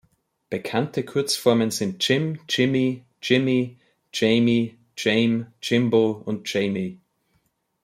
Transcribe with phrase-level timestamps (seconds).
[0.49, 3.77] Bekannte Kurzformen sind "Jim", "Jimmy", "Jimmie",
[4.11, 6.97] "Jamie", "Jaime", "Jimbo" und "Jamey".